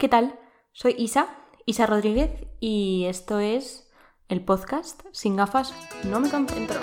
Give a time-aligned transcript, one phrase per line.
[0.00, 0.38] ¿Qué tal?
[0.70, 1.26] Soy Isa,
[1.66, 3.90] Isa Rodríguez, y esto es
[4.28, 5.74] el podcast Sin gafas
[6.04, 6.78] no me concentro.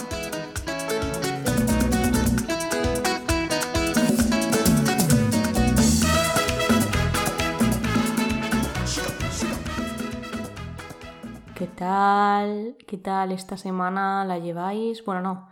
[11.55, 12.75] ¿Qué tal?
[12.85, 15.05] ¿Qué tal esta semana la lleváis?
[15.05, 15.49] Bueno, no.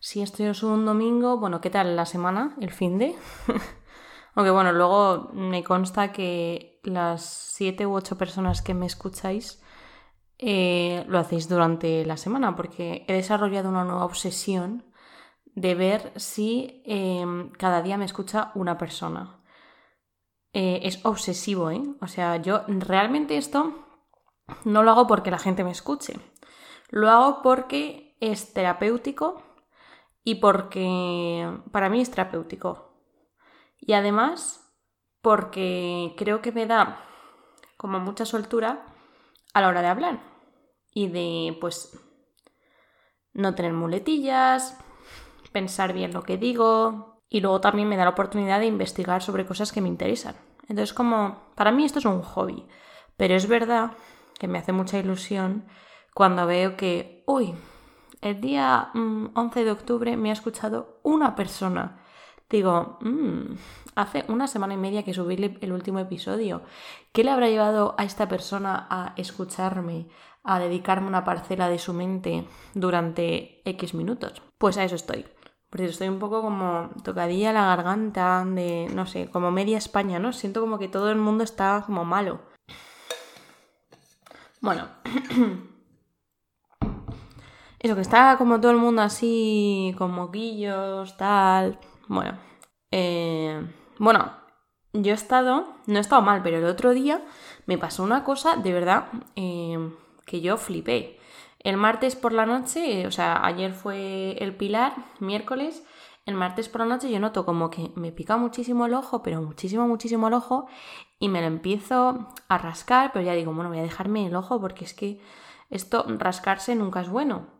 [0.00, 2.54] Si esto es un domingo, bueno, ¿qué tal la semana?
[2.60, 3.16] ¿El fin de?
[4.34, 9.62] Aunque bueno, luego me consta que las siete u ocho personas que me escucháis
[10.38, 14.84] eh, lo hacéis durante la semana, porque he desarrollado una nueva obsesión
[15.54, 19.40] de ver si em, cada día me escucha una persona.
[20.52, 21.82] Eh, es obsesivo, ¿eh?
[22.00, 23.74] O sea, yo realmente esto
[24.64, 26.18] no lo hago porque la gente me escuche.
[26.90, 29.42] Lo hago porque es terapéutico
[30.24, 32.89] y porque para mí es terapéutico.
[33.80, 34.72] Y además
[35.22, 37.04] porque creo que me da
[37.76, 38.86] como mucha soltura
[39.52, 40.20] a la hora de hablar
[40.92, 41.98] y de pues
[43.32, 44.78] no tener muletillas,
[45.52, 49.46] pensar bien lo que digo y luego también me da la oportunidad de investigar sobre
[49.46, 50.36] cosas que me interesan.
[50.68, 52.66] Entonces como para mí esto es un hobby,
[53.16, 53.92] pero es verdad
[54.38, 55.66] que me hace mucha ilusión
[56.14, 57.54] cuando veo que, uy,
[58.20, 61.99] el día 11 mm, de octubre me ha escuchado una persona.
[62.50, 63.54] Digo, mm,
[63.94, 66.62] hace una semana y media que subí el último episodio.
[67.12, 70.08] ¿Qué le habrá llevado a esta persona a escucharme,
[70.42, 74.42] a dedicarme una parcela de su mente durante X minutos?
[74.58, 75.26] Pues a eso estoy.
[75.70, 80.32] Porque estoy un poco como tocadilla la garganta de, no sé, como media España, ¿no?
[80.32, 82.40] Siento como que todo el mundo está como malo.
[84.60, 84.88] Bueno.
[87.78, 91.78] Eso, que está como todo el mundo así, con moquillos, tal.
[92.10, 92.36] Bueno.
[92.90, 93.64] Eh,
[93.98, 94.32] bueno,
[94.92, 97.22] yo he estado, no he estado mal, pero el otro día
[97.66, 99.78] me pasó una cosa de verdad eh,
[100.26, 101.20] que yo flipé.
[101.60, 105.84] El martes por la noche, o sea, ayer fue el pilar, miércoles,
[106.26, 109.40] el martes por la noche yo noto como que me pica muchísimo el ojo, pero
[109.40, 110.66] muchísimo, muchísimo el ojo,
[111.20, 114.60] y me lo empiezo a rascar, pero ya digo, bueno, voy a dejarme el ojo
[114.60, 115.20] porque es que
[115.70, 117.59] esto, rascarse nunca es bueno.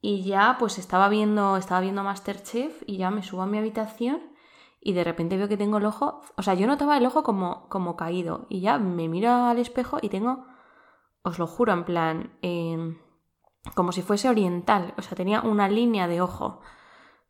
[0.00, 4.20] Y ya pues estaba viendo, estaba viendo Masterchef y ya me subo a mi habitación
[4.80, 7.68] y de repente veo que tengo el ojo, o sea, yo notaba el ojo como,
[7.68, 10.46] como caído y ya me miro al espejo y tengo,
[11.22, 12.98] os lo juro, en plan, em,
[13.74, 16.60] como si fuese oriental, o sea, tenía una línea de ojo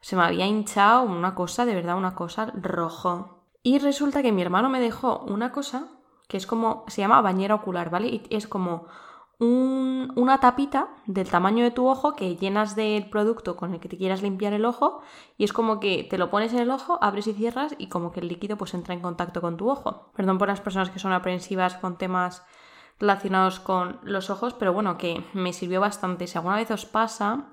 [0.07, 3.49] se me había hinchado una cosa, de verdad, una cosa rojo.
[3.63, 5.89] Y resulta que mi hermano me dejó una cosa
[6.29, 8.09] que es como, se llama bañera ocular, ¿vale?
[8.09, 8.87] Y es como
[9.39, 13.99] una tapita del tamaño de tu ojo que llenas del producto con el que te
[13.99, 15.03] quieras limpiar el ojo
[15.37, 18.13] y es como que te lo pones en el ojo, abres y cierras y como
[18.13, 20.11] que el líquido pues entra en contacto con tu ojo.
[20.17, 22.45] Perdón por las personas que son aprensivas con temas
[22.99, 26.27] relacionados con los ojos, pero bueno, que me sirvió bastante.
[26.27, 27.49] Si alguna vez os pasa,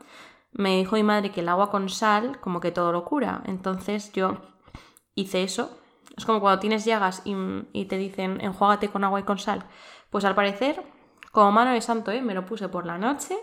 [0.54, 3.44] me dijo mi madre que el agua con sal como que todo lo cura.
[3.46, 4.38] Entonces yo
[5.16, 5.78] hice eso.
[6.16, 9.66] Es como cuando tienes llagas y, te dicen enjuágate con agua y con sal.
[10.10, 10.84] Pues al parecer,
[11.34, 12.22] como mano de santo, ¿eh?
[12.22, 13.36] me lo puse por la noche,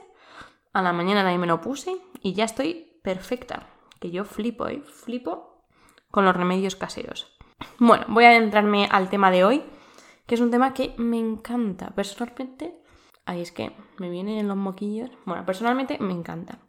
[0.72, 3.66] a la mañana también me lo puse y ya estoy perfecta.
[3.98, 4.80] Que yo flipo, ¿eh?
[4.80, 5.64] Flipo
[6.12, 7.36] con los remedios caseros.
[7.80, 9.64] Bueno, voy a adentrarme al tema de hoy,
[10.24, 11.90] que es un tema que me encanta.
[11.90, 12.80] Personalmente,
[13.26, 15.10] ahí es que me vienen los moquillos.
[15.26, 16.60] Bueno, personalmente me encanta.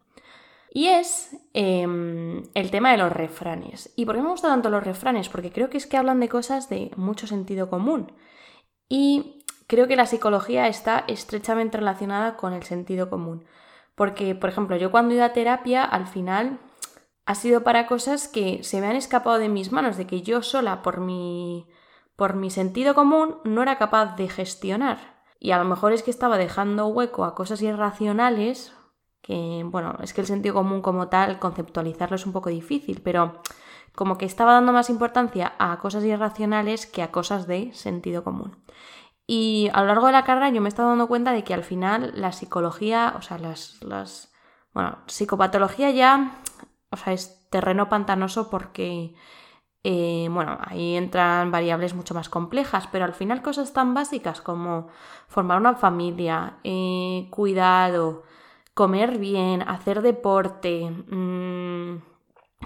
[0.73, 3.93] Y es em, el tema de los refranes.
[3.95, 5.29] ¿Y por qué me gustan tanto los refranes?
[5.29, 8.11] Porque creo que es que hablan de cosas de mucho sentido común.
[8.89, 9.41] Y
[9.71, 13.45] creo que la psicología está estrechamente relacionada con el sentido común.
[13.95, 16.59] Porque, por ejemplo, yo cuando he ido a terapia, al final
[17.25, 20.41] ha sido para cosas que se me han escapado de mis manos, de que yo
[20.43, 21.69] sola, por mi,
[22.17, 25.21] por mi sentido común, no era capaz de gestionar.
[25.39, 28.73] Y a lo mejor es que estaba dejando hueco a cosas irracionales
[29.21, 33.39] que, bueno, es que el sentido común como tal, conceptualizarlo es un poco difícil, pero
[33.95, 38.57] como que estaba dando más importancia a cosas irracionales que a cosas de sentido común.
[39.33, 41.53] Y a lo largo de la carrera yo me he estado dando cuenta de que
[41.53, 44.29] al final la psicología, o sea, las, las
[44.73, 46.41] bueno, psicopatología ya,
[46.89, 49.16] o sea, es terreno pantanoso porque,
[49.85, 54.89] eh, bueno, ahí entran variables mucho más complejas, pero al final cosas tan básicas como
[55.29, 58.23] formar una familia, eh, cuidado,
[58.73, 62.10] comer bien, hacer deporte, mm,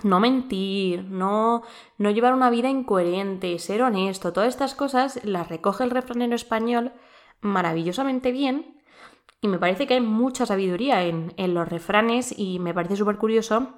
[0.03, 1.63] no mentir, no,
[1.97, 6.94] no llevar una vida incoherente, ser honesto, todas estas cosas las recoge el refranero español
[7.42, 8.81] maravillosamente bien
[9.42, 13.18] y me parece que hay mucha sabiduría en, en los refranes y me parece súper
[13.18, 13.74] curioso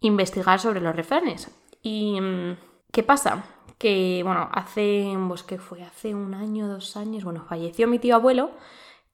[0.00, 1.50] investigar sobre los refranes.
[1.82, 2.56] ¿Y mm,
[2.92, 3.44] qué pasa?
[3.82, 8.52] que, bueno, hace, pues fue hace un año, dos años, bueno, falleció mi tío abuelo,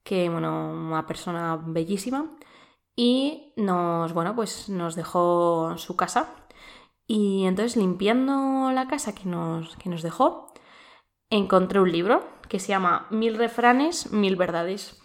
[0.03, 2.27] que, bueno, una persona bellísima,
[2.95, 6.35] y nos, bueno, pues nos dejó su casa.
[7.11, 10.53] Y entonces limpiando la casa que nos, que nos dejó,
[11.31, 15.01] encontré un libro que se llama Mil refranes, mil verdades.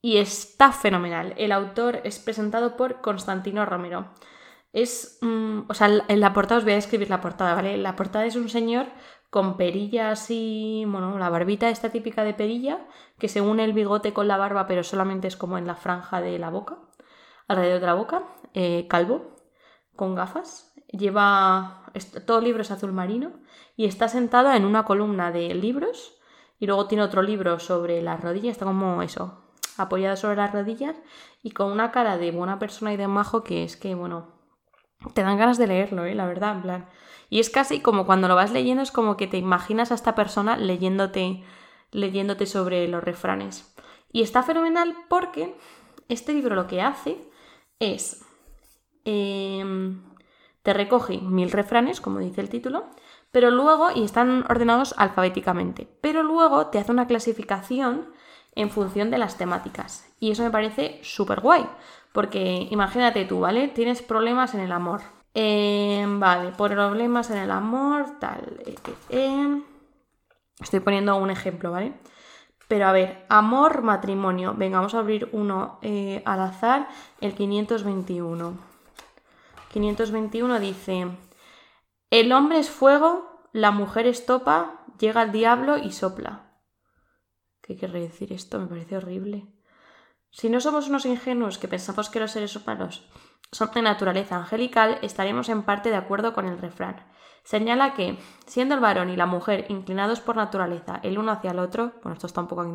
[0.00, 1.34] Y está fenomenal.
[1.36, 4.12] El autor es presentado por Constantino Romero.
[4.72, 7.78] Es, mm, o sea, en la portada os voy a describir la portada, ¿vale?
[7.78, 8.86] La portada es un señor
[9.28, 12.86] con perillas y, bueno, la barbita esta típica de perilla,
[13.18, 16.20] que se une el bigote con la barba, pero solamente es como en la franja
[16.20, 16.78] de la boca,
[17.48, 18.22] alrededor de la boca,
[18.52, 19.34] eh, calvo,
[19.96, 21.82] con gafas, lleva,
[22.26, 23.32] todo el libro es azul marino
[23.76, 26.18] y está sentado en una columna de libros
[26.58, 29.44] y luego tiene otro libro sobre las rodillas, está como eso,
[29.76, 30.96] apoyado sobre las rodillas
[31.42, 34.32] y con una cara de buena persona y de majo que es que, bueno,
[35.12, 36.14] te dan ganas de leerlo, ¿eh?
[36.14, 36.88] la verdad, en plan.
[37.28, 40.14] Y es casi como cuando lo vas leyendo, es como que te imaginas a esta
[40.14, 41.42] persona leyéndote,
[41.90, 43.74] leyéndote sobre los refranes.
[44.12, 45.56] Y está fenomenal porque
[46.08, 47.18] este libro lo que hace
[47.80, 48.24] es...
[49.04, 50.13] Em,
[50.64, 52.86] te recoge mil refranes, como dice el título,
[53.30, 58.06] pero luego, y están ordenados alfabéticamente, pero luego te hace una clasificación
[58.54, 60.10] en función de las temáticas.
[60.20, 61.66] Y eso me parece súper guay,
[62.12, 63.68] porque imagínate tú, ¿vale?
[63.68, 65.02] Tienes problemas en el amor.
[65.34, 68.62] Em, vale, problemas en el amor, tal.
[68.64, 69.62] Eh, eh, eh.
[70.60, 71.92] Estoy poniendo un ejemplo, ¿vale?
[72.68, 74.54] Pero a ver, amor, matrimonio.
[74.56, 75.78] Venga, vamos a abrir uno
[76.24, 76.88] al azar,
[77.20, 78.73] el 521.
[79.74, 81.08] 521 dice,
[82.10, 86.60] el hombre es fuego, la mujer es topa, llega el diablo y sopla.
[87.60, 88.60] ¿Qué quiere decir esto?
[88.60, 89.48] Me parece horrible.
[90.30, 93.10] Si no somos unos ingenuos que pensamos que los seres humanos
[93.50, 97.04] son de naturaleza angelical, estaremos en parte de acuerdo con el refrán.
[97.44, 101.58] Señala que, siendo el varón y la mujer inclinados por naturaleza el uno hacia el
[101.58, 102.66] otro, bueno, esto está un poco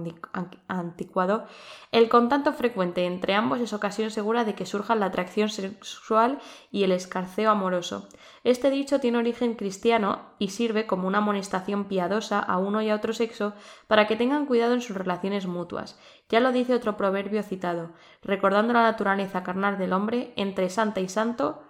[0.68, 1.48] anticuado,
[1.92, 6.38] el contacto frecuente entre ambos es ocasión segura de que surja la atracción sexual
[6.70, 8.08] y el escarceo amoroso.
[8.44, 12.96] Este dicho tiene origen cristiano y sirve como una amonestación piadosa a uno y a
[12.96, 13.54] otro sexo
[13.88, 16.00] para que tengan cuidado en sus relaciones mutuas.
[16.30, 17.90] Ya lo dice otro proverbio citado,
[18.22, 21.64] recordando la naturaleza carnal del hombre entre santa y santo,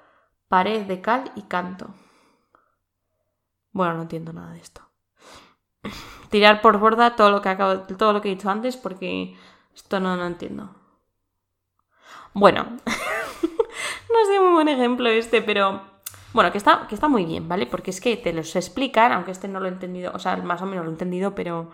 [0.50, 1.94] pared de cal y canto.
[3.72, 4.82] Bueno, no entiendo nada de esto.
[6.30, 9.36] Tirar por borda todo lo que acabo, todo lo que he dicho antes porque
[9.74, 10.76] esto no, lo entiendo.
[12.34, 15.82] Bueno, no sé muy buen ejemplo este, pero
[16.34, 17.66] bueno, que está, muy bien, ¿vale?
[17.66, 20.62] Porque es que te los explican, aunque este no lo he entendido, o sea, más
[20.62, 21.72] o menos lo he entendido, pero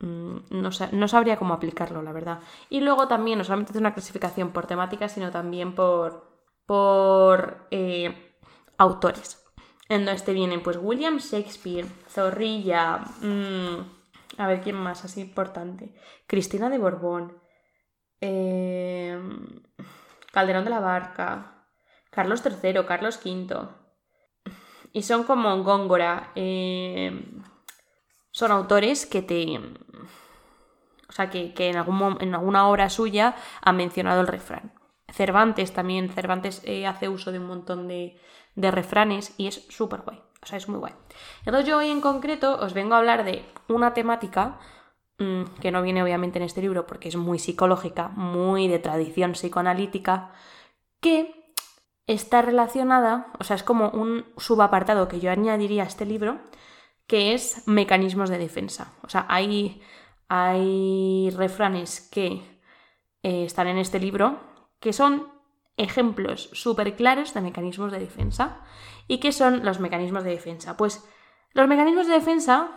[0.00, 2.40] mm, no, no, sabría cómo aplicarlo, la verdad.
[2.70, 6.30] Y luego también, no solamente hace una clasificación por temática, sino también por,
[6.64, 8.36] por eh,
[8.78, 9.41] autores.
[9.92, 15.94] En este vienen pues William Shakespeare, Zorrilla, mm, a ver quién más así importante,
[16.26, 17.36] Cristina de Borbón,
[18.18, 19.62] em,
[20.32, 21.66] Calderón de la Barca,
[22.10, 23.68] Carlos III, Carlos V.
[24.94, 26.32] Y son como Góngora.
[26.36, 27.42] Em,
[28.30, 29.58] son autores que te.
[31.06, 34.72] O sea, que, en, algún, en alguna obra suya ha mencionado el refrán.
[35.10, 36.10] Cervantes también.
[36.10, 38.18] Cervantes eh, hace uso de un montón de,
[38.54, 40.20] de refranes y es súper guay.
[40.42, 40.92] O sea, es muy guay.
[41.44, 44.58] Entonces yo hoy en concreto os vengo a hablar de una temática
[45.18, 49.32] mm, que no viene obviamente en este libro porque es muy psicológica, muy de tradición
[49.32, 50.32] psicoanalítica,
[51.00, 51.54] que
[52.06, 56.40] está relacionada, o sea, es como un subapartado que yo añadiría a este libro,
[57.06, 58.92] que es mecanismos de defensa.
[59.02, 59.80] O sea, hay,
[60.28, 62.42] hay refranes que
[63.22, 64.40] eh, están en este libro
[64.80, 65.28] que son
[65.76, 68.60] ejemplos súper claros de mecanismos de defensa.
[69.08, 70.76] ¿Y qué son los mecanismos de defensa?
[70.76, 71.06] Pues
[71.52, 72.70] los mecanismos de defensa,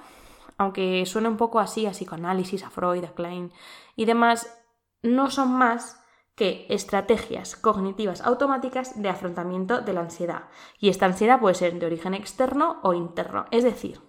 [0.57, 3.51] aunque suene un poco así a psicoanálisis, a Freud, a Klein
[3.95, 4.63] y demás,
[5.01, 6.01] no son más
[6.35, 10.49] que estrategias cognitivas automáticas de afrontamiento de la ansiedad.
[10.79, 13.45] Y esta ansiedad puede ser de origen externo o interno.
[13.51, 14.01] Es decir,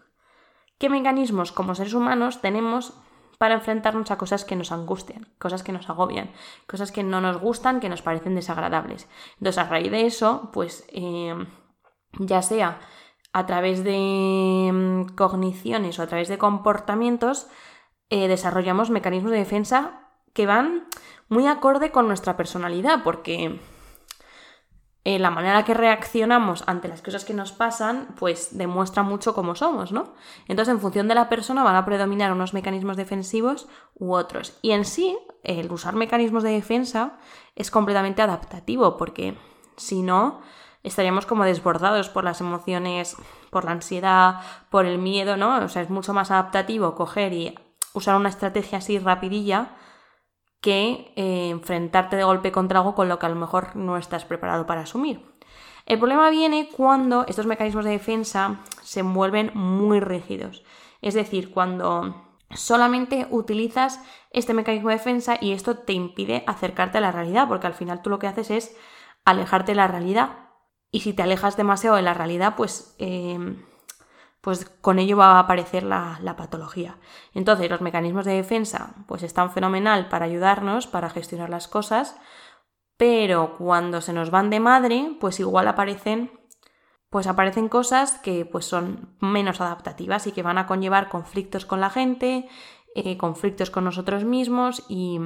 [0.79, 2.99] qué mecanismos como seres humanos tenemos
[3.39, 6.31] para enfrentarnos a cosas que nos angustian, cosas que nos agobian,
[6.67, 9.09] cosas que no nos gustan, que nos parecen desagradables.
[9.39, 11.35] Entonces, a raíz de eso, pues eh,
[12.19, 12.81] ya sea
[13.33, 17.49] a través de mm, cogniciones o a través de comportamientos,
[18.09, 20.87] eh, desarrollamos mecanismos de defensa que van
[21.29, 23.59] muy acorde con nuestra personalidad, porque
[25.09, 29.55] eh, la manera que reaccionamos ante las cosas que nos pasan, pues demuestra mucho cómo
[29.55, 30.15] somos, ¿no?
[30.49, 34.59] Entonces, en función de la persona van a predominar unos mecanismos defensivos u otros.
[34.63, 37.21] Y en sí, el usar mecanismos de defensa
[37.55, 39.39] es completamente adaptativo, porque
[39.77, 40.41] si no,
[40.83, 43.15] estaríamos como desbordados por las emociones,
[43.51, 45.57] por la ansiedad, por el miedo, ¿no?
[45.59, 47.55] O sea, es mucho más adaptativo coger y
[47.95, 49.71] usar una estrategia así rapidilla
[50.67, 54.25] que eh, enfrentarte de golpe contra algo con lo que a lo mejor no estás
[54.25, 55.25] preparado para asumir.
[55.87, 60.65] El problema viene cuando estos mecanismos de defensa se vuelven muy rígidos.
[61.03, 64.01] Es decir, cuando solamente utilizas
[64.33, 68.03] este mecanismo de defensa y esto te impide acercarte a la realidad, porque al final
[68.03, 68.77] tú lo que haces es
[69.25, 70.49] alejarte de la realidad.
[70.91, 73.39] Y si te alejas demasiado de la realidad, pues eh,
[74.47, 76.99] pues con ello va a aparecer la, patología.
[77.35, 82.17] Entonces, los mecanismos de defensa pues están fenomenal para ayudarnos, para gestionar las cosas,
[82.97, 86.31] pero cuando se nos van de madre, pues igual aparecen
[87.11, 91.81] pues aparecen cosas que pues son menos adaptativas y que van a conllevar conflictos con
[91.81, 92.49] la gente,
[92.95, 95.19] eh, conflictos con nosotros mismos y,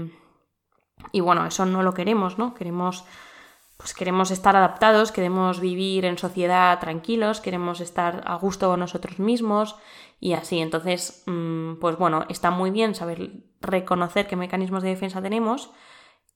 [1.13, 2.55] y bueno, eso no lo queremos, ¿no?
[2.55, 3.05] Queremos
[3.81, 9.19] pues queremos estar adaptados, queremos vivir en sociedad tranquilos, queremos estar a gusto con nosotros
[9.19, 9.75] mismos
[10.21, 10.59] y así.
[10.59, 13.31] Entonces, mm, pues bueno, está muy bien saber
[13.63, 15.71] reconocer qué mecanismos de defensa tenemos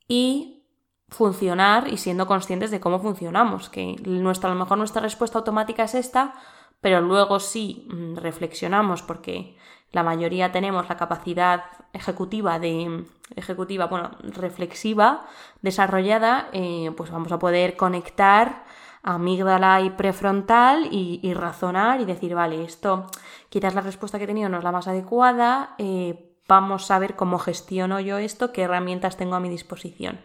[0.08, 0.64] y
[1.10, 5.84] funcionar y siendo conscientes de cómo funcionamos, que nuestra, a lo mejor nuestra respuesta automática
[5.84, 6.32] es esta,
[6.80, 9.58] pero luego sí mm, reflexionamos porque
[9.94, 13.04] la mayoría tenemos la capacidad ejecutiva de
[13.36, 15.24] ejecutiva, bueno, reflexiva,
[15.62, 18.64] desarrollada, eh, pues vamos a poder conectar
[19.04, 23.06] amígdala y prefrontal y, razonar y decir, vale, esto
[23.50, 27.14] quizás la respuesta que he tenido no es la más adecuada, eh, vamos a ver
[27.14, 30.20] cómo gestiono yo esto, qué herramientas tengo a mi disposición.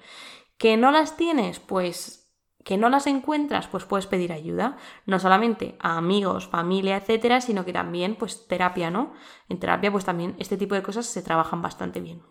[0.57, 1.59] ¿Que no las tienes?
[1.59, 2.18] Pues
[2.63, 7.65] que no las encuentras, pues puedes pedir ayuda, no solamente a amigos, familia, etcétera, sino
[7.65, 9.13] que también, pues, terapia, ¿no?
[9.47, 12.21] En terapia, pues también este tipo de cosas se trabajan bastante bien.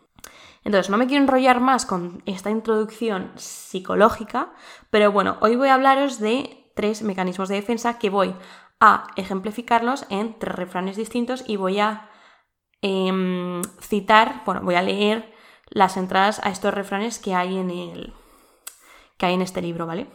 [0.64, 4.52] Entonces, no me quiero enrollar más con esta introducción psicológica,
[4.90, 8.35] pero bueno, hoy voy a hablaros de tres mecanismos de defensa que voy
[8.80, 12.11] a ejemplificarlos en tres refranes distintos y voy a
[12.82, 15.32] em, citar, bueno, voy a leer
[15.70, 18.14] las entradas a estos refranes que hay en el,
[19.18, 20.06] que hay en este libro, ¿vale?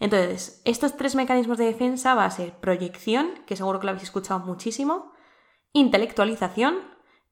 [0.00, 4.04] Entonces, estos tres mecanismos de defensa va a ser proyección, que seguro que lo habéis
[4.04, 5.12] escuchado muchísimo,
[5.72, 6.76] intelectualización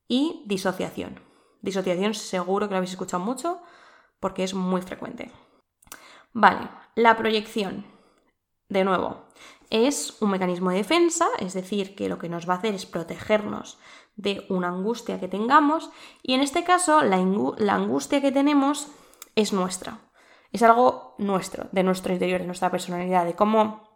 [0.08, 1.20] y disociación.
[1.60, 3.60] Disociación seguro que lo habéis escuchado mucho
[4.20, 5.30] porque es muy frecuente.
[6.32, 7.86] Vale, la proyección,
[8.68, 9.24] de nuevo,
[9.70, 12.86] es un mecanismo de defensa, es decir, que lo que nos va a hacer es
[12.86, 13.78] protegernos
[14.16, 15.90] de una angustia que tengamos
[16.22, 17.16] y en este caso la,
[17.58, 18.88] la angustia que tenemos
[19.34, 20.11] es nuestra.
[20.52, 23.88] Es algo nuestro, de nuestro interior, de nuestra personalidad, de cómo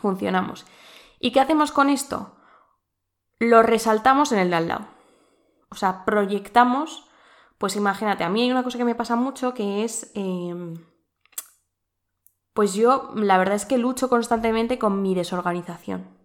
[0.00, 0.66] funcionamos.
[1.20, 2.36] ¿Y qué hacemos con esto?
[3.38, 4.86] Lo resaltamos en el de al lado.
[5.70, 7.08] O sea, proyectamos,
[7.58, 10.12] pues imagínate, a mí hay una cosa que me pasa mucho que es...
[10.14, 10.74] Em,
[12.54, 16.16] pues yo la verdad es que lucho constantemente con mi desorganización.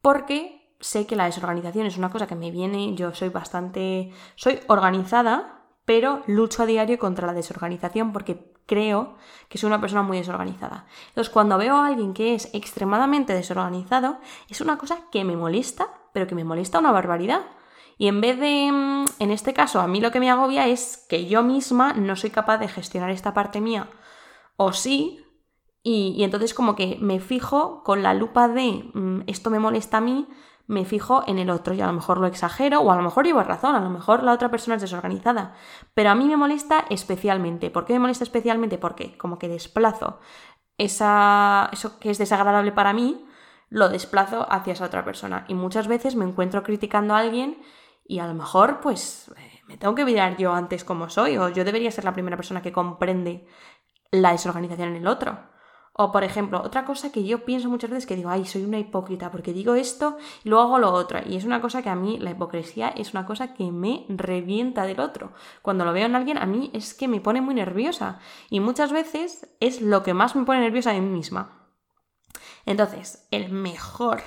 [0.00, 4.10] Porque sé que la desorganización es una cosa que me viene, yo soy bastante...
[4.36, 5.59] soy organizada,
[5.90, 9.16] pero lucho a diario contra la desorganización porque creo
[9.48, 10.86] que soy una persona muy desorganizada.
[11.08, 15.88] Entonces, cuando veo a alguien que es extremadamente desorganizado, es una cosa que me molesta,
[16.12, 17.40] pero que me molesta una barbaridad.
[17.98, 21.04] Y en vez de, mm, en este caso, a mí lo que me agobia es
[21.08, 23.90] que yo misma no soy capaz de gestionar esta parte mía,
[24.56, 25.26] o sí,
[25.82, 29.96] y, y entonces como que me fijo con la lupa de mm, esto me molesta
[29.96, 30.28] a mí,
[30.70, 33.26] me fijo en el otro y a lo mejor lo exagero o a lo mejor
[33.26, 35.52] llevo razón, a lo mejor la otra persona es desorganizada.
[35.94, 37.70] Pero a mí me molesta especialmente.
[37.70, 38.78] ¿Por qué me molesta especialmente?
[38.78, 40.20] Porque como que desplazo
[40.78, 43.26] esa, eso que es desagradable para mí,
[43.68, 45.44] lo desplazo hacia esa otra persona.
[45.48, 47.60] Y muchas veces me encuentro criticando a alguien
[48.04, 51.48] y a lo mejor pues eh, me tengo que mirar yo antes como soy o
[51.48, 53.44] yo debería ser la primera persona que comprende
[54.12, 55.36] la desorganización en el otro.
[55.92, 58.78] O, por ejemplo, otra cosa que yo pienso muchas veces que digo, ay, soy una
[58.78, 61.20] hipócrita porque digo esto y luego hago lo otro.
[61.26, 64.86] Y es una cosa que a mí, la hipocresía es una cosa que me revienta
[64.86, 65.32] del otro.
[65.62, 68.20] Cuando lo veo en alguien, a mí es que me pone muy nerviosa.
[68.50, 71.68] Y muchas veces es lo que más me pone nerviosa de mí misma.
[72.66, 74.22] Entonces, el mejor,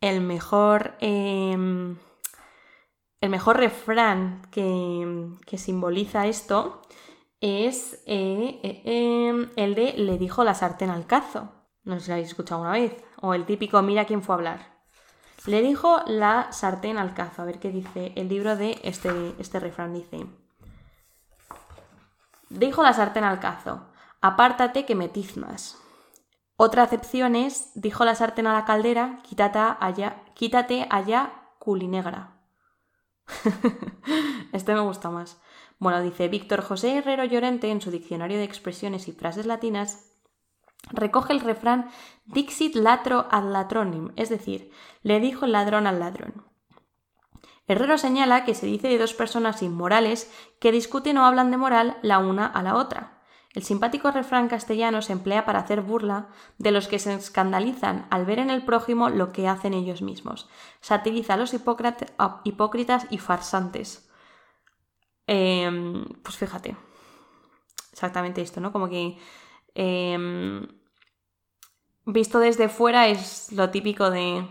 [0.00, 1.96] el mejor, em,
[3.20, 6.82] el mejor refrán que, que simboliza esto
[7.40, 11.52] es eh, eh, em, el de le dijo la sartén al cazo.
[11.84, 12.96] No sé si lo habéis escuchado una vez.
[13.20, 14.74] O el típico mira quién fue a hablar.
[15.46, 17.42] Le dijo la sartén al cazo.
[17.42, 19.92] A ver qué dice el libro de este, este refrán.
[19.92, 20.26] Dice.
[22.48, 23.88] Dijo la sartén al cazo.
[24.20, 25.78] Apártate que me tiznas.
[26.56, 32.38] Otra acepción es, dijo la sartén a la caldera, quítate allá, quítate allá culinegra.
[34.52, 35.40] este me gusta más.
[35.78, 40.12] Bueno, dice Víctor José Herrero Llorente en su diccionario de expresiones y frases latinas,
[40.90, 41.90] recoge el refrán
[42.24, 44.70] Dixit latro ad latronim, es decir,
[45.02, 46.44] le dijo el ladrón al ladrón.
[47.66, 51.96] Herrero señala que se dice de dos personas inmorales que discuten o hablan de moral
[52.02, 53.22] la una a la otra.
[53.54, 56.28] El simpático refrán castellano se emplea para hacer burla
[56.58, 60.48] de los que se escandalizan al ver en el prójimo lo que hacen ellos mismos.
[60.80, 64.10] Satiriza a los hipócritas y farsantes.
[65.26, 66.76] Em, pues fíjate,
[67.92, 68.72] exactamente esto, ¿no?
[68.72, 69.18] Como que
[69.74, 70.66] em,
[72.06, 74.46] visto desde fuera es lo típico de...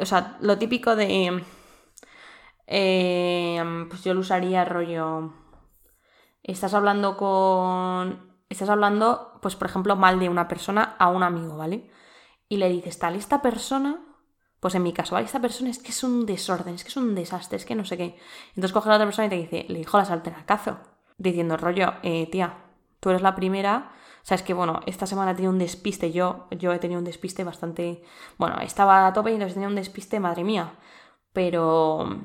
[0.00, 1.42] o sea, lo típico de...
[2.66, 5.32] Em, pues yo lo usaría rollo...
[6.42, 8.30] Estás hablando con...
[8.48, 11.90] Estás hablando, pues por ejemplo, mal de una persona a un amigo, ¿vale?
[12.48, 14.09] Y le dices, tal, esta persona
[14.60, 15.26] pues en mi caso, ¿vale?
[15.26, 17.84] Esta persona es que es un desorden, es que es un desastre, es que no
[17.84, 18.16] sé qué.
[18.50, 20.78] Entonces coge a la otra persona y te dice, le dijo la saltera cazo,
[21.16, 22.64] diciendo, rollo, eh, tía,
[23.00, 23.92] tú eres la primera.
[24.22, 26.98] O sea, es que, bueno, esta semana he tenido un despiste, yo, yo he tenido
[26.98, 28.02] un despiste bastante...
[28.36, 30.74] Bueno, estaba a tope y entonces tenía un despiste, madre mía.
[31.32, 32.20] Pero,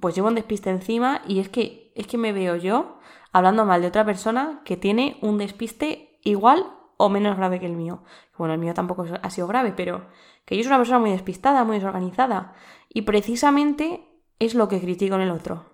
[0.00, 2.98] pues llevo un despiste encima y es que, es que me veo yo
[3.32, 6.66] hablando mal de otra persona que tiene un despiste igual
[7.00, 8.02] o menos grave que el mío.
[8.36, 10.06] Bueno, el mío tampoco ha sido grave, pero
[10.44, 12.54] que yo soy una persona muy despistada, muy desorganizada.
[12.88, 14.06] Y precisamente
[14.38, 15.64] es lo que critico en el otro.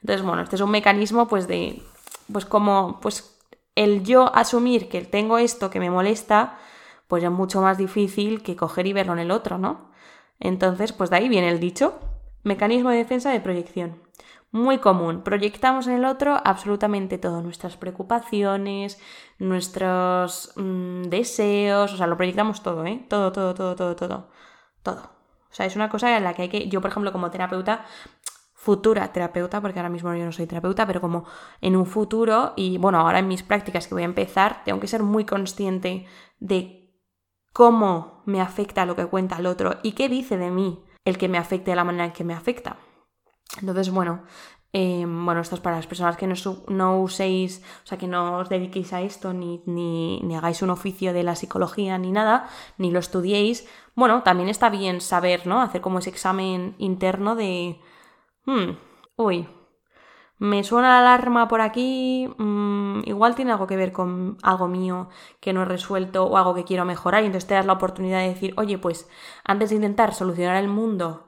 [0.00, 1.82] Entonces, bueno, este es un mecanismo pues de,
[2.32, 3.38] pues como, pues
[3.74, 6.58] el yo asumir que tengo esto que me molesta,
[7.08, 9.90] pues es mucho más difícil que coger y verlo en el otro, ¿no?
[10.38, 11.98] Entonces, pues de ahí viene el dicho,
[12.44, 14.04] mecanismo de defensa de proyección
[14.54, 15.22] muy común.
[15.22, 19.00] Proyectamos en el otro absolutamente todo, nuestras preocupaciones,
[19.40, 23.04] nuestros mm, deseos, o sea, lo proyectamos todo, ¿eh?
[23.08, 24.28] Todo, todo, todo, todo, todo,
[24.84, 25.02] todo.
[25.50, 27.84] O sea, es una cosa en la que hay que, yo por ejemplo como terapeuta,
[28.54, 31.24] futura terapeuta, porque ahora mismo yo no soy terapeuta, pero como
[31.60, 34.86] en un futuro y bueno, ahora en mis prácticas que voy a empezar, tengo que
[34.86, 36.06] ser muy consciente
[36.38, 36.94] de
[37.52, 41.28] cómo me afecta lo que cuenta el otro y qué dice de mí el que
[41.28, 42.76] me afecte de la manera en que me afecta.
[43.60, 44.22] Entonces, bueno,
[44.72, 48.48] em, bueno, esto es para las personas que no, uséis, o sea, que no os
[48.48, 52.90] dediquéis a esto, ni, ni, ni, hagáis un oficio de la psicología, ni nada, ni
[52.90, 53.68] lo estudiéis.
[53.94, 55.62] Bueno, también está bien saber, ¿no?
[55.62, 57.80] Hacer como ese examen interno de...
[58.46, 58.72] Hmm,
[59.16, 59.48] uy,
[60.38, 65.08] me suena la alarma por aquí, mm, igual tiene algo que ver con algo mío
[65.40, 68.18] que no he resuelto o algo que quiero mejorar y entonces te das la oportunidad
[68.20, 69.08] de decir, oye, pues
[69.44, 71.26] antes de intentar solucionar el mundo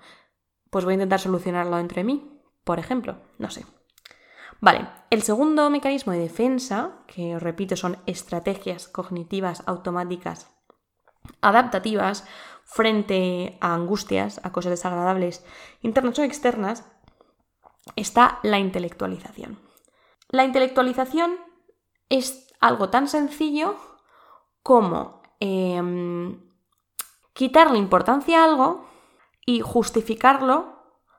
[0.71, 3.65] pues voy a intentar solucionarlo entre mí, por ejemplo, no sé.
[4.61, 10.51] Vale, el segundo mecanismo de defensa, que os repito son estrategias cognitivas automáticas
[11.41, 12.25] adaptativas
[12.65, 15.45] frente a angustias, a cosas desagradables
[15.83, 16.85] internas o externas,
[17.95, 19.61] está la intelectualización.
[20.29, 21.37] La intelectualización
[22.09, 23.77] es algo tan sencillo
[24.63, 26.41] como em,
[27.33, 28.87] quitarle importancia a algo
[29.47, 30.77] y justificarlo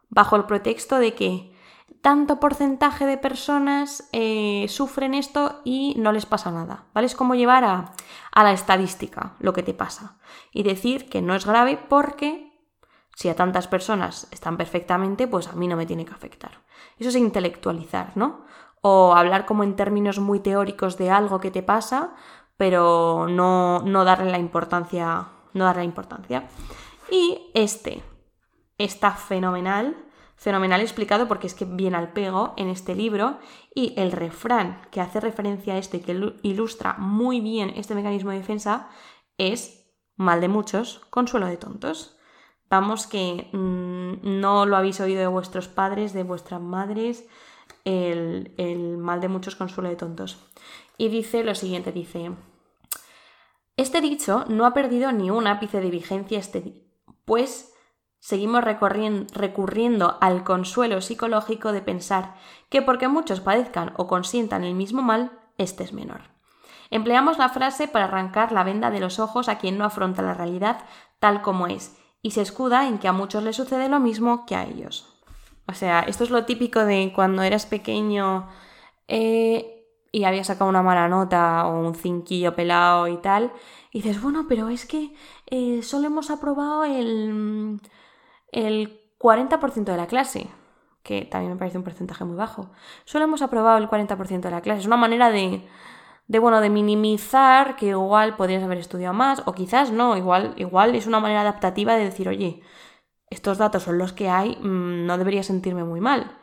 [0.10, 1.58] bajo el pretexto de que
[2.02, 7.08] tanto porcentaje de personas eh, sufren esto y no les pasa nada, ¿vale?
[7.08, 7.94] Es como llevar a,
[8.32, 10.20] a la estadística lo que te pasa
[10.52, 12.48] y decir que no es grave porque
[13.16, 16.62] si a tantas personas están perfectamente, pues a mí no me tiene que afectar.
[17.00, 18.46] Eso es intelectualizar, ¿no?
[18.82, 22.14] O hablar como en términos muy teóricos de algo que te pasa,
[22.58, 26.48] pero no, no darle la importancia, no darle la importancia.
[27.10, 28.04] Y este,
[28.78, 29.96] está fenomenal,
[30.36, 33.40] fenomenal explicado porque es que viene al pego en este libro
[33.74, 38.32] y el refrán que hace referencia a esto y que ilustra muy bien este mecanismo
[38.32, 38.90] de defensa
[39.38, 42.18] es mal de muchos, consuelo de tontos.
[42.70, 47.26] Vamos que mm, no lo habéis oído de vuestros padres, de vuestras madres,
[47.86, 50.46] el, el mal de muchos, consuelo de tontos.
[50.98, 52.32] Y dice lo siguiente, dice,
[53.78, 56.84] este dicho no ha perdido ni un ápice de vigencia este
[57.26, 57.74] pues
[58.20, 62.36] Seguimos recurriendo al consuelo psicológico de pensar
[62.70, 66.22] que porque muchos padezcan o consientan el mismo mal, este es menor.
[66.90, 70.34] Empleamos la frase para arrancar la venda de los ojos a quien no afronta la
[70.34, 70.86] realidad
[71.20, 74.56] tal como es, y se escuda en que a muchos les sucede lo mismo que
[74.56, 75.14] a ellos.
[75.68, 78.48] O sea, esto es lo típico de cuando eras pequeño
[79.08, 83.52] eh, y habías sacado una mala nota o un cinquillo pelado y tal,
[83.92, 85.14] y dices, bueno, pero es que
[85.48, 87.80] eh, solo hemos aprobado el
[88.66, 90.50] el 40% de la clase,
[91.04, 92.72] que también me parece un porcentaje muy bajo.
[93.06, 94.82] Solo hemos aprobado el 40% de la clase.
[94.82, 95.68] Es una manera de,
[96.28, 100.96] de, bueno, de minimizar que igual podrías haber estudiado más, o quizás no, igual, igual
[100.96, 102.62] es una manera adaptativa de decir, oye,
[103.30, 106.38] estos datos son los que hay, mm, no debería sentirme muy mal.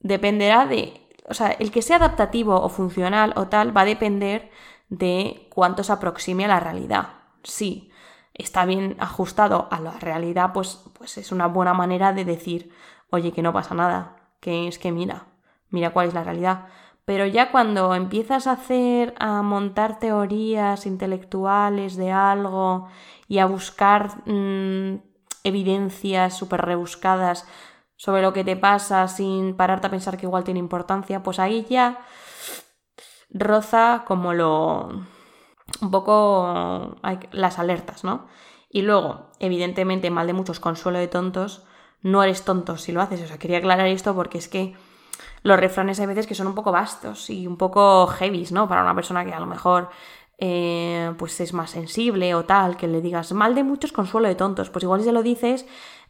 [0.00, 4.50] Dependerá de, o sea, el que sea adaptativo o funcional o tal va a depender
[4.88, 7.08] de cuánto se aproxime a la realidad.
[7.44, 7.89] Sí,
[8.40, 12.72] está bien ajustado a la realidad, pues, pues es una buena manera de decir,
[13.10, 15.26] oye, que no pasa nada, que es que mira,
[15.68, 16.66] mira cuál es la realidad.
[17.04, 22.88] Pero ya cuando empiezas a hacer, a montar teorías intelectuales de algo
[23.26, 25.00] y a buscar mm,
[25.44, 27.46] evidencias súper rebuscadas
[27.96, 31.66] sobre lo que te pasa sin pararte a pensar que igual tiene importancia, pues ahí
[31.68, 31.98] ya
[33.30, 35.06] roza como lo...
[35.80, 36.96] un poco
[37.32, 38.26] las alertas, ¿no?
[38.68, 41.64] Y luego, evidentemente, mal de muchos, consuelo de tontos,
[42.02, 43.22] no eres tonto si lo haces.
[43.22, 44.74] O sea, quería aclarar esto porque es que
[45.42, 48.68] los refranes hay veces que son un poco vastos y un poco heavies, ¿no?
[48.68, 49.90] Para una persona que a lo mejor
[50.38, 54.34] eh, pues es más sensible o tal, que le digas mal de muchos, consuelo de
[54.34, 54.70] tontos.
[54.70, 55.66] Pues igual si se lo dices,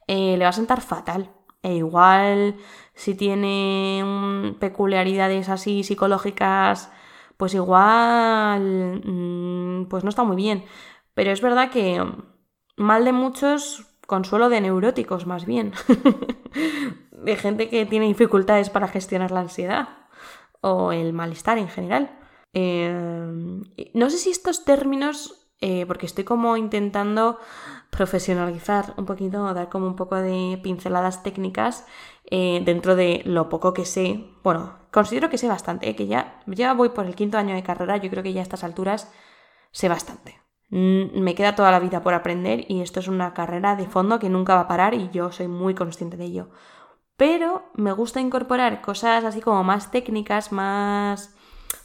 [0.07, 1.31] eh, le va a sentar fatal.
[1.63, 2.57] E igual
[2.95, 6.91] si tiene peculiaridades así psicológicas,
[7.41, 10.67] pues igual mm, pues no está muy bien.
[11.15, 12.05] Pero es verdad que
[12.77, 15.73] mal de muchos, consuelo de neuróticos más bien.
[17.13, 19.89] de gente que tiene dificultades para gestionar la ansiedad
[20.61, 22.11] o el malestar en general.
[22.53, 23.33] Eh,
[23.95, 27.39] no sé si estos términos, eh, porque estoy como intentando
[27.91, 31.87] profesionalizar un poquito, dar como un poco de pinceladas técnicas
[32.31, 34.25] eh, dentro de lo poco que sé.
[34.43, 37.97] Bueno, considero que sé bastante, que ya, ya voy por el quinto año de carrera,
[37.97, 39.13] yo creo que ya a estas alturas
[39.73, 40.41] sé bastante.
[40.71, 44.29] Me queda toda la vida por aprender y esto es una carrera de fondo que
[44.29, 46.51] nunca va a parar y yo soy muy consciente de ello
[47.21, 51.37] pero me gusta incorporar cosas así como más técnicas, más,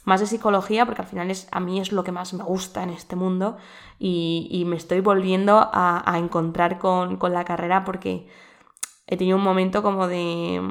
[0.06, 2.84] más de psicología, porque al final es, a mí es lo que más me gusta
[2.84, 3.56] en este mundo
[3.98, 8.28] y, me estoy volviendo a, encontrar con, la carrera porque
[9.08, 10.62] he tenido un momento como de,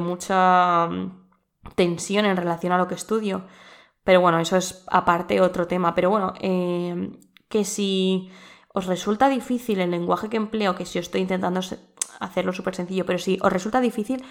[0.00, 0.90] mucha
[1.74, 3.46] tensión en relación a lo que estudio.
[4.04, 5.94] Pero bueno, eso es aparte otro tema.
[5.94, 7.18] Pero bueno, eh,
[7.48, 8.30] que si
[8.74, 11.60] os resulta difícil el lenguaje que empleo, que si os estoy intentando
[12.20, 14.22] hacerlo súper sencillo, pero si os resulta difícil,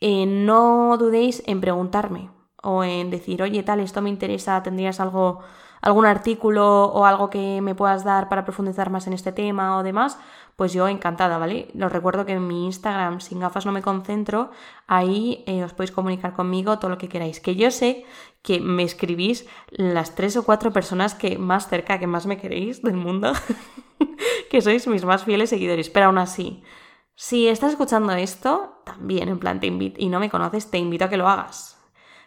[0.00, 2.30] eh, no dudéis en preguntarme
[2.64, 5.40] o en decir, oye, tal, esto me interesa, tendrías algo,
[5.80, 9.82] algún artículo o algo que me puedas dar para profundizar más en este tema o
[9.82, 10.18] demás,
[10.56, 11.68] pues yo encantada, ¿vale?
[11.80, 14.50] Os recuerdo que en mi Instagram, sin gafas no me concentro,
[14.86, 17.40] ahí eh, os podéis comunicar conmigo todo lo que queráis.
[17.40, 18.04] Que yo sé
[18.42, 22.82] que me escribís las tres o cuatro personas que más cerca, que más me queréis
[22.82, 23.32] del mundo,
[24.50, 26.62] que sois mis más fieles seguidores, pero aún así,
[27.16, 31.04] si estás escuchando esto, también, en plan, te invito, y no me conoces, te invito
[31.04, 31.73] a que lo hagas.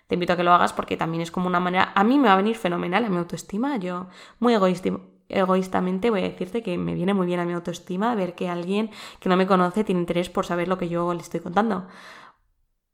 [0.08, 1.92] Te invito a que lo hagas porque también es como una manera.
[1.94, 3.78] A mí me va a venir fenomenal a mi autoestima.
[3.78, 4.08] Yo,
[4.40, 8.48] muy egoístamente, voy a decirte que me viene muy bien a mi autoestima ver que
[8.48, 8.90] alguien
[9.20, 11.88] que no me conoce tiene interés por saber lo que yo le estoy contando.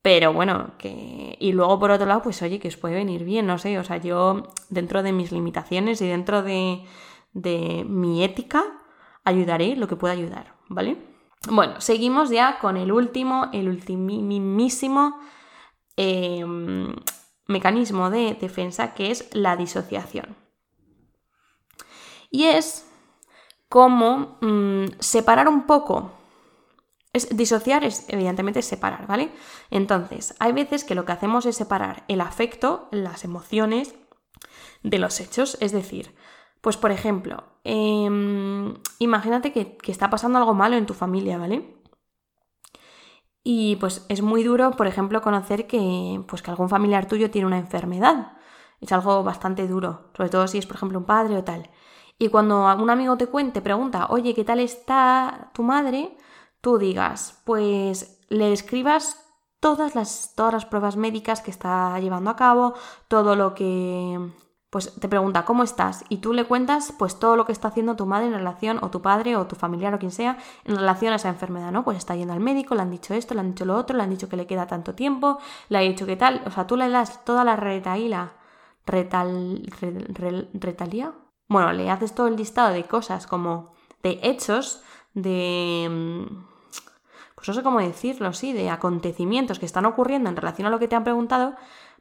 [0.02, 1.38] Pero bueno, que.
[1.40, 3.78] Y luego por otro lado, pues oye, que os puede venir bien, no sé.
[3.78, 6.84] O sea, yo, dentro de mis limitaciones y dentro de,
[7.34, 8.64] de mi ética,
[9.24, 10.98] ayudaré lo que pueda ayudar, ¿vale?
[11.50, 15.20] Bueno, seguimos ya con el último, el ultimísimo
[15.98, 16.94] em,
[17.48, 20.36] mecanismo de defensa que es la disociación.
[22.30, 22.86] Y es
[23.70, 26.12] como mm, separar un poco.
[27.12, 29.30] Es, disociar es evidentemente separar, ¿vale?
[29.70, 33.94] Entonces, hay veces que lo que hacemos es separar el afecto, las emociones,
[34.84, 35.58] de los hechos.
[35.60, 36.14] Es decir,
[36.62, 41.73] pues por ejemplo, em, imagínate que, está pasando algo malo en tu familia, ¿vale?
[43.44, 47.48] Y pues es muy duro, por ejemplo, conocer que, pues, que algún familiar tuyo tiene
[47.48, 48.38] una enfermedad.
[48.80, 51.70] Es algo bastante duro, sobre todo si es, por ejemplo, un padre o tal.
[52.18, 56.18] Y cuando algún amigo te cuente, pregunta, oye, ¿qué tal está tu madre?
[56.62, 59.20] Tú digas, pues le escribas
[59.60, 62.74] todas las, todas las pruebas médicas que está llevando a cabo,
[63.08, 64.20] todo lo que
[64.74, 67.96] pues te pregunta cómo estás y tú le cuentas pues todo lo que está haciendo
[67.96, 71.14] tu madre en relación o tu padre o tu familiar o quien sea en relación
[71.14, 71.84] a esa enfermedad, ¿no?
[71.84, 74.02] Pues está yendo al médico, le han dicho esto, le han dicho lo otro, le
[74.02, 75.38] han dicho que le queda tanto tiempo,
[75.70, 78.34] le ha dicho que tal, o sea, tú le das toda la retaíla,
[78.88, 79.72] retal,
[80.56, 81.14] retalía,
[81.48, 84.82] bueno, le haces todo el listado de cosas como de hechos,
[85.14, 86.46] de mm,
[87.36, 90.80] pues no sé cómo decirlo, sí, de acontecimientos que están ocurriendo en relación a lo
[90.80, 91.54] que te han preguntado,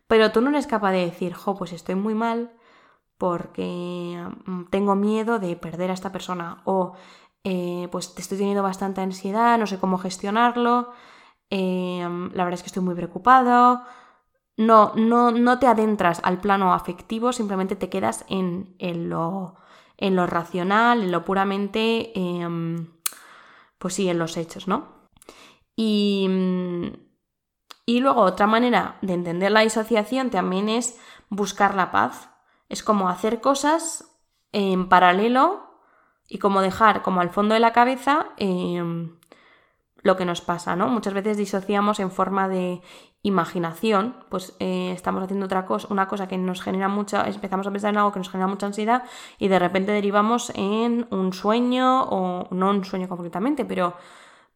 [0.06, 2.52] pero tú no eres capaz de decir, jo, pues estoy muy mal,
[3.22, 6.94] porque mm, tengo miedo de perder a esta persona o
[7.44, 10.90] eh, pues te estoy teniendo bastante ansiedad, no sé cómo gestionarlo,
[11.48, 13.84] em, la verdad es que estoy muy preocupado.
[14.56, 18.74] No, no, no te adentras al plano afectivo, simplemente te quedas en,
[19.08, 19.54] lo,
[19.98, 22.88] en lo racional, en lo puramente, em,
[23.78, 25.08] pues sí, en los hechos, ¿no?
[25.76, 26.86] Y, mm,
[27.86, 30.98] y luego otra manera de entender la disociación también es
[31.30, 32.31] buscar la paz.
[32.72, 34.18] Es como hacer cosas
[34.50, 35.60] en paralelo
[36.26, 39.18] y como dejar como al fondo de la cabeza em,
[39.96, 40.88] lo que nos pasa, ¿no?
[40.88, 42.80] Muchas veces disociamos en forma de
[43.20, 47.70] imaginación, pues eh, estamos haciendo otra cosa, una cosa que nos genera mucha, empezamos a
[47.70, 49.02] pensar en algo que nos genera mucha ansiedad
[49.38, 53.94] y de repente derivamos en un sueño o no un sueño concretamente, pero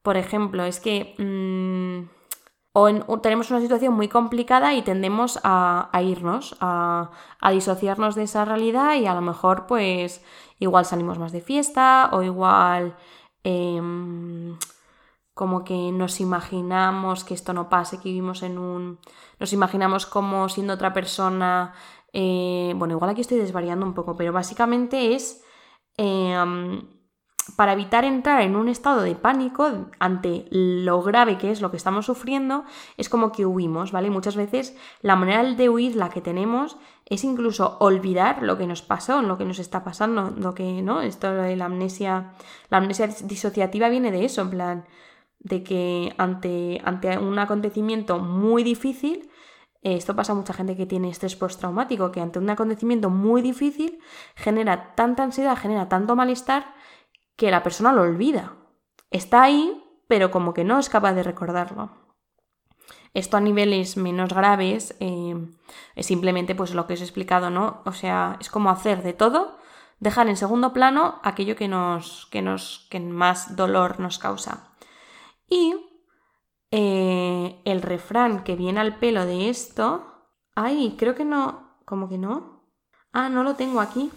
[0.00, 2.15] por ejemplo, es que mm,
[2.78, 7.10] o, tenemos una situación muy complicada y tendemos a, irnos, a,
[7.50, 10.22] disociarnos de esa realidad y a lo mejor pues
[10.58, 12.94] igual salimos más de fiesta o igual...
[13.44, 14.58] Em,
[15.32, 18.98] como que nos imaginamos que esto no pase, que vivimos en un...
[19.38, 21.72] nos imaginamos como siendo otra persona...
[22.12, 25.42] Eh, bueno, igual aquí estoy desvariando un poco, pero básicamente es
[25.96, 26.82] em,
[27.54, 31.76] para evitar entrar en un estado de pánico ante lo grave que es lo que
[31.76, 32.64] estamos sufriendo,
[32.96, 34.10] es como que huimos, ¿vale?
[34.10, 38.82] Muchas veces la manera de huir, la que tenemos, es incluso olvidar lo que nos
[38.82, 41.02] pasó, lo que nos está pasando, lo que, ¿no?
[41.02, 42.32] Esto de la amnesia,
[42.68, 44.84] la amnesia disociativa viene de eso, en plan,
[45.38, 49.30] de que ante, ante un acontecimiento muy difícil,
[49.82, 53.40] eh, esto pasa a mucha gente que tiene estrés postraumático, que ante un acontecimiento muy
[53.40, 54.00] difícil
[54.34, 56.74] genera tanta ansiedad, genera tanto malestar,
[57.36, 58.54] que la persona lo olvida.
[59.10, 61.90] Está ahí, pero como que no es capaz de recordarlo.
[63.14, 65.34] Esto a niveles menos graves eh,
[65.94, 67.80] es simplemente pues lo que os he explicado, ¿no?
[67.86, 69.56] O sea, es como hacer de todo,
[70.00, 74.68] dejar en segundo plano aquello que nos, que nos, que más dolor nos causa.
[75.48, 75.74] Y
[76.70, 80.28] eh, el refrán que viene al pelo de esto.
[80.54, 81.78] Ay, creo que no.
[81.84, 82.64] ¿Cómo que no?
[83.12, 84.10] Ah, no lo tengo aquí.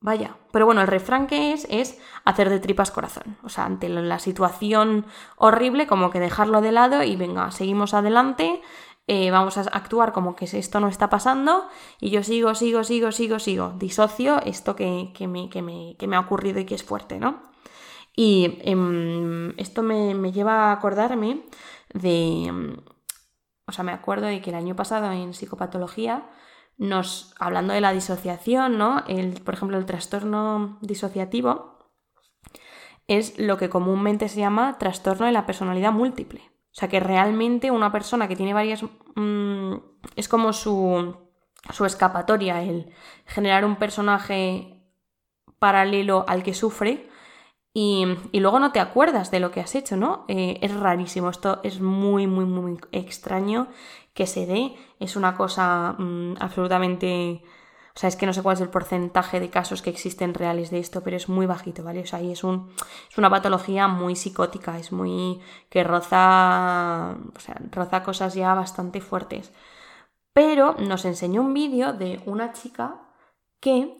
[0.00, 0.36] Vaya.
[0.52, 3.36] Pero bueno, el refrán que es es hacer de tripas corazón.
[3.42, 5.06] O sea, ante la situación
[5.36, 8.62] horrible, como que dejarlo de lado y venga, seguimos adelante.
[9.08, 11.66] Eh, vamos a actuar como que esto no está pasando
[11.98, 13.72] y yo sigo, sigo, sigo, sigo, sigo.
[13.78, 17.42] Disocio esto que, me, que, me, que me ha ocurrido y que es fuerte, ¿no?
[18.14, 21.44] Y em, esto me, lleva a acordarme
[21.94, 22.76] de, em,
[23.66, 26.28] o sea, me acuerdo de que el año pasado en psicopatología,
[26.78, 29.04] nos, hablando de la disociación, ¿no?
[29.44, 31.78] Por ejemplo, el trastorno disociativo
[33.08, 36.40] es lo que comúnmente se llama trastorno de la personalidad múltiple.
[36.40, 38.84] O sea, que realmente una persona que tiene varias...
[39.16, 39.74] Mm,
[40.14, 41.16] es como su,
[41.72, 42.92] su escapatoria, el
[43.26, 44.84] generar un personaje
[45.58, 47.08] paralelo al que sufre
[47.80, 50.24] y, luego no te acuerdas de lo que has hecho, ¿no?
[50.26, 53.68] Eh, es rarísimo, esto es muy, muy, muy extraño
[54.18, 57.40] que se dé, es una cosa mm, absolutamente...
[57.94, 60.70] O sea, es que no sé cuál es el porcentaje de casos que existen reales
[60.70, 62.00] de esto, pero es muy bajito, ¿vale?
[62.00, 62.68] O sea, y es, un,
[63.08, 65.40] es una patología muy psicótica, es muy...
[65.68, 67.16] que roza...
[67.36, 69.52] O sea, roza cosas ya bastante fuertes.
[70.32, 73.00] Pero nos enseñó un vídeo de una chica
[73.60, 73.98] que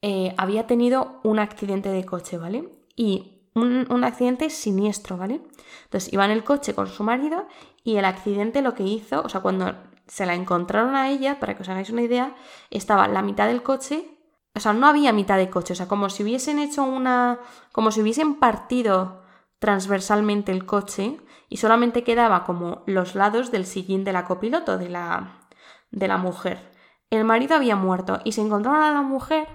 [0.00, 2.70] eh, había tenido un accidente de coche, ¿vale?
[2.96, 5.40] Y un, accidente siniestro, ¿vale?
[5.84, 7.46] Entonces iba en el coche con su marido
[7.86, 9.72] y el accidente lo que hizo, o sea, cuando
[10.08, 12.34] se la encontraron a ella, para que os hagáis una idea,
[12.68, 14.10] estaba la mitad del coche,
[14.56, 17.38] o sea, no había mitad de coche, o sea, como si hubiesen hecho una,
[17.70, 19.22] como si hubiesen partido
[19.60, 24.88] transversalmente el coche y solamente quedaba como los lados del sillín de la copiloto, de
[24.88, 25.38] la,
[25.92, 26.72] de la mujer.
[27.10, 29.46] El marido había muerto y se encontraron a la mujer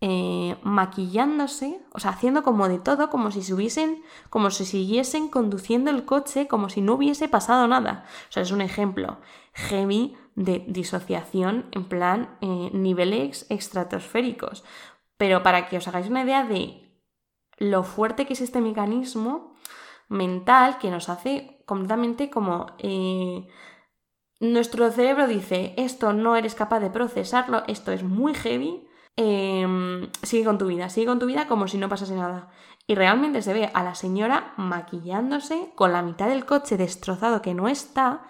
[0.00, 5.90] eh, maquillándose, o sea, haciendo como de todo, como si hubiesen, como si siguiesen conduciendo
[5.90, 8.04] el coche, como si no hubiese pasado nada.
[8.28, 9.18] O sea, es un ejemplo
[9.54, 14.64] heavy de disociación en plan eh, niveles estratosféricos.
[15.16, 16.86] Pero para que os hagáis una idea de
[17.56, 19.54] lo fuerte que es este mecanismo
[20.08, 22.66] mental que nos hace completamente como...
[22.78, 23.48] Eh,
[24.38, 30.44] nuestro cerebro dice, esto no eres capaz de procesarlo, esto es muy heavy, Em, sigue
[30.44, 32.50] con tu vida, sigue con tu vida como si no pasase nada.
[32.86, 37.54] Y realmente se ve a la señora maquillándose con la mitad del coche destrozado que
[37.54, 38.24] no está,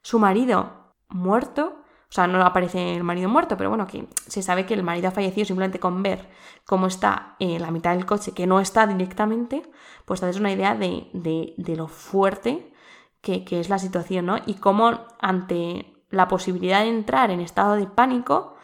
[0.00, 4.64] su marido muerto, o sea, no aparece el marido muerto, pero bueno, que se sabe
[4.64, 6.30] que el marido ha fallecido simplemente con ver
[6.64, 9.62] cómo está eh, la mitad del coche que no está directamente,
[10.06, 12.72] pues te das una idea de, de, lo fuerte
[13.20, 14.38] que, que es la situación, ¿no?
[14.46, 18.56] Y cómo ante la posibilidad de entrar en estado de pánico,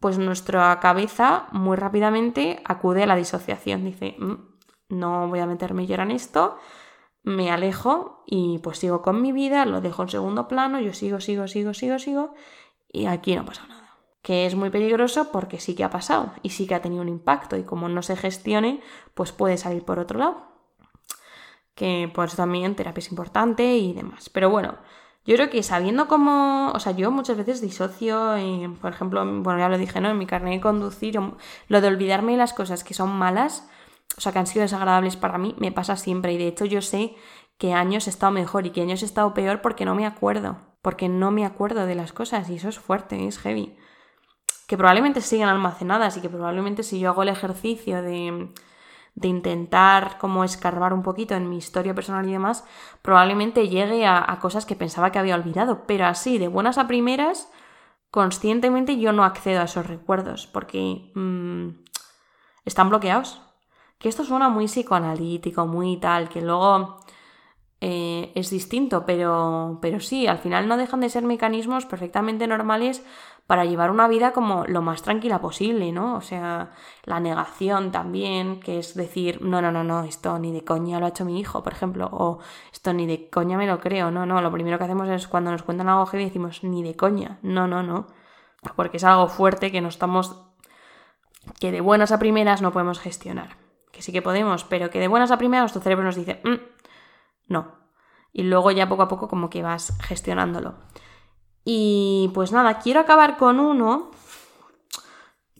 [0.00, 3.84] pues nuestra cabeza muy rápidamente acude a la disociación.
[3.84, 4.34] Dice, mm,
[4.88, 6.58] no voy a meterme yo en esto,
[7.22, 11.20] me alejo y pues sigo con mi vida, lo dejo en segundo plano, yo sigo,
[11.20, 12.34] sigo, sigo, sigo, sigo
[12.88, 13.96] y aquí no pasa nada.
[14.22, 17.08] Que es muy peligroso porque sí que ha pasado y sí que ha tenido un
[17.08, 18.80] impacto y como no se gestione,
[19.14, 20.46] pues puede salir por otro lado.
[21.74, 24.30] Que pues también terapia es importante y demás.
[24.30, 24.76] Pero bueno,
[25.26, 28.36] Yo creo que sabiendo cómo, o sea, yo muchas veces disocio,
[28.80, 30.10] por ejemplo, bueno, ya lo dije, ¿no?
[30.10, 31.18] En mi carnet de conducir,
[31.68, 33.68] lo de olvidarme de las cosas que son malas,
[34.16, 36.32] o sea, que han sido desagradables para mí, me pasa siempre.
[36.32, 37.16] Y de hecho yo sé
[37.58, 40.58] que años he estado mejor y que años he estado peor porque no me acuerdo,
[40.80, 43.76] porque no me acuerdo de las cosas y eso es fuerte, es heavy.
[44.68, 48.52] Que probablemente sigan almacenadas y que probablemente si yo hago el ejercicio de
[49.16, 52.64] de intentar como escarbar un poquito en mi historia personal y demás,
[53.02, 57.50] probablemente llegue a, cosas que pensaba que había olvidado, pero así, de buenas a primeras,
[58.10, 61.68] conscientemente yo no accedo a esos recuerdos porque mm,
[62.66, 63.40] están bloqueados.
[63.98, 66.98] Que esto suena muy psicoanalítico, muy tal, que luego
[67.88, 73.06] eh, es distinto, pero, pero sí, al final no dejan de ser mecanismos perfectamente normales
[73.46, 76.16] para llevar una vida como lo más tranquila posible, ¿no?
[76.16, 76.72] O sea,
[77.04, 81.06] la negación también, que es decir, no, no, no, no, esto ni de coña lo
[81.06, 82.40] ha hecho mi hijo, por ejemplo, o
[82.72, 85.52] esto ni de coña me lo creo, no, no, lo primero que hacemos es cuando
[85.52, 88.08] nos cuentan algo heavy decimos, ni de coña, no, no, no,
[88.74, 90.42] porque es algo fuerte que no estamos,
[91.60, 93.58] que de buenas a primeras no podemos gestionar,
[93.92, 96.76] que sí que podemos, pero que de buenas a primeras tu cerebro nos dice, mm,
[97.46, 97.76] no,
[98.32, 100.74] y luego ya poco a poco como que vas gestionándolo.
[101.64, 104.10] Y pues nada, quiero acabar con uno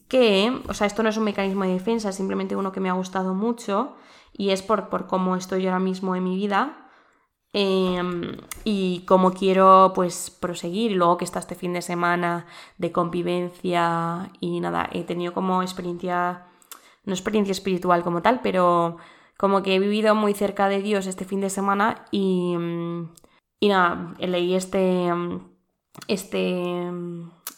[0.09, 2.89] que, o sea, esto no es un mecanismo de defensa, es simplemente uno que me
[2.89, 3.97] ha gustado mucho
[4.33, 6.91] y es por, por cómo estoy ahora mismo en mi vida
[7.53, 10.93] em, y cómo quiero pues proseguir.
[10.93, 12.47] Luego que está este fin de semana
[12.79, 16.47] de convivencia y nada, he tenido como experiencia,
[17.05, 18.99] no experiencia espiritual como tal, pero
[19.37, 22.55] como que he vivido muy cerca de Dios este fin de semana y,
[23.61, 25.11] y nada, leí este
[26.09, 26.93] este,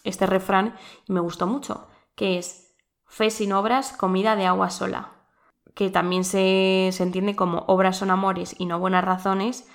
[0.05, 0.75] este refrán
[1.07, 2.75] y me gustó mucho, que es
[3.07, 5.13] fe sin obras, comida de agua sola,
[5.75, 9.69] que también se, se entiende como obras son amores y no buenas razones,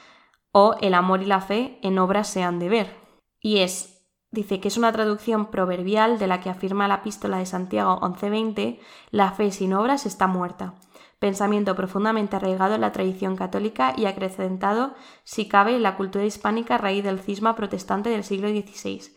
[0.51, 2.95] o el amor y la fe en obras se han de ver.
[3.39, 7.45] Y es, dice que es una traducción proverbial de la que afirma la epístola de
[7.45, 8.79] Santiago 11:20,
[9.11, 10.75] la fe sin obras está muerta
[11.23, 16.75] pensamiento profundamente arraigado en la tradición católica y acrecentado, si cabe, en la cultura hispánica
[16.75, 19.15] a raíz del cisma protestante del siglo XVI.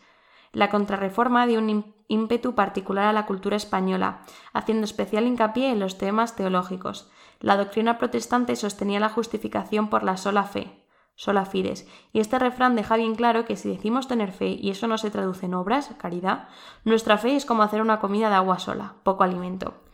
[0.53, 4.21] La contrarreforma dio un ímpetu particular a la cultura española,
[4.53, 7.11] haciendo especial hincapié en los temas teológicos.
[7.41, 12.77] La doctrina protestante sostenía la justificación por la sola fe, sola fides, y este refrán
[12.77, 15.89] deja bien claro que si decimos tener fe y eso no se traduce en obras,
[15.97, 16.47] caridad,
[16.85, 19.86] nuestra fe es como hacer una comida de agua sola, poco alimento.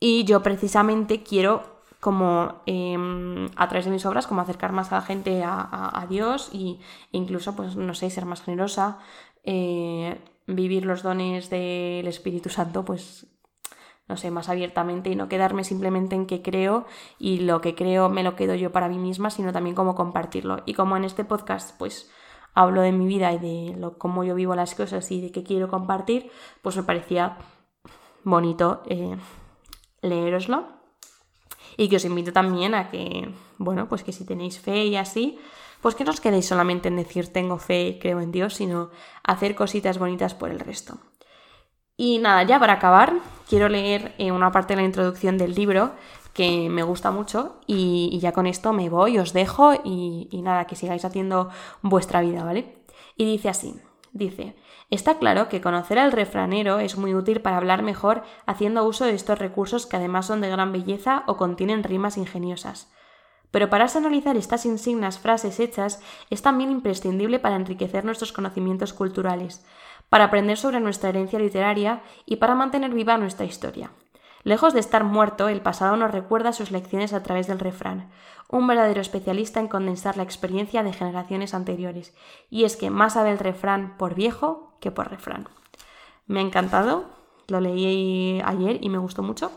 [0.00, 4.96] Y yo precisamente quiero como em, a través de mis obras como acercar más a
[4.96, 6.78] la gente a, Dios e
[7.12, 8.98] incluso pues no sé ser más generosa
[9.44, 13.26] eh, vivir los dones del Espíritu Santo pues
[14.08, 16.86] no sé más abiertamente y no quedarme simplemente en que creo
[17.18, 20.62] y lo que creo me lo quedo yo para mí misma sino también como compartirlo.
[20.64, 22.10] Y como en este podcast pues
[22.54, 25.44] hablo de mi vida y de lo, cómo yo vivo las cosas y de qué
[25.44, 26.30] quiero compartir
[26.62, 27.36] pues me parecía
[28.24, 29.16] bonito eh,
[30.02, 30.66] leeroslo.
[31.76, 35.38] Y que os invito también a que, bueno, pues que si tenéis fe y así,
[35.80, 38.90] pues que no os quedéis solamente en decir tengo fe y creo en Dios, sino
[39.22, 40.98] hacer cositas bonitas por el resto.
[41.96, 43.14] Y nada, ya para acabar,
[43.48, 45.92] quiero leer eh, una parte de la introducción del libro
[46.32, 50.66] que me gusta mucho y, ya con esto me voy, os dejo y, y nada,
[50.66, 51.50] que sigáis haciendo
[51.82, 52.76] vuestra vida, ¿vale?
[53.16, 53.74] Y dice así,
[54.12, 54.54] dice,
[54.90, 59.14] Está claro que conocer al refranero es muy útil para hablar mejor haciendo uso de
[59.14, 62.90] estos recursos que además son de gran belleza o contienen rimas ingeniosas.
[63.52, 69.64] Pero para analizar estas insignas frases hechas es también imprescindible para enriquecer nuestros conocimientos culturales,
[70.08, 73.90] para aprender sobre nuestra herencia literaria y para mantener viva nuestra historia.
[74.42, 78.10] Lejos de estar muerto, el pasado nos recuerda sus lecciones a través del refrán,
[78.48, 82.14] un verdadero especialista en condensar la experiencia de generaciones anteriores,
[82.48, 85.48] y es que más sabe el refrán por viejo que por refrán.
[86.26, 87.04] Me ha encantado,
[87.48, 89.50] lo leí ayer y me gustó mucho.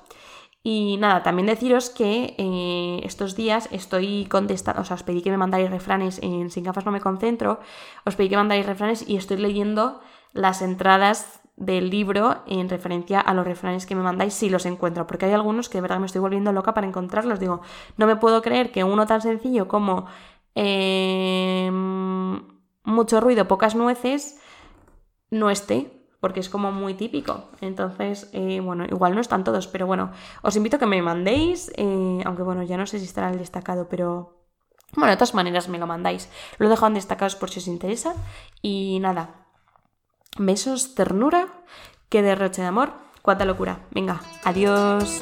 [0.66, 5.30] Y nada, también deciros que eh, estos días estoy contestando, o sea, os pedí que
[5.30, 7.60] me mandáis refranes en Sin gafas no me concentro,
[8.06, 10.00] os pedí que mandáis refranes y estoy leyendo
[10.32, 15.06] las entradas del libro en referencia a los refranes que me mandáis si los encuentro,
[15.06, 17.40] porque hay algunos que de verdad me estoy volviendo loca para encontrarlos.
[17.40, 17.62] Digo,
[17.98, 20.08] no me puedo creer que uno tan sencillo como
[20.56, 22.42] em,
[22.84, 24.40] mucho ruido, pocas nueces,
[25.30, 27.50] no esté, porque es como muy típico.
[27.62, 31.72] Entonces, eh, bueno, igual no están todos, pero bueno, os invito a que me mandéis,
[31.76, 34.40] eh, aunque bueno, ya no sé si estará el destacado, pero...
[34.96, 36.30] Bueno, de todas maneras me lo mandáis.
[36.60, 38.14] Lo dejo en destacados por si os interesa.
[38.62, 39.43] Y nada,
[40.38, 41.48] Besos, ternura,
[42.10, 43.80] que derroche de amor, cuánta locura.
[43.92, 45.22] Venga, adiós.